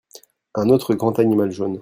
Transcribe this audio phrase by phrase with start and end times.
[0.55, 1.79] Un autre grand animal jaune.